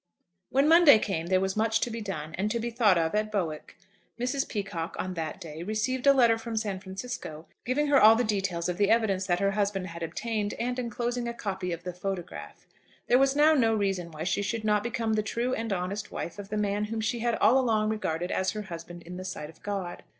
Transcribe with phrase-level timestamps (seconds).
[0.49, 3.13] WHEN the Monday came there was much to be done and to be thought of
[3.13, 3.77] at Bowick.
[4.19, 4.49] Mrs.
[4.49, 8.67] Peacocke on that day received a letter from San Francisco, giving her all the details
[8.67, 12.65] of the evidence that her husband had obtained, and enclosing a copy of the photograph.
[13.05, 16.39] There was now no reason why she should not become the true and honest wife
[16.39, 19.51] of the man whom she had all along regarded as her husband in the sight
[19.51, 20.01] of God.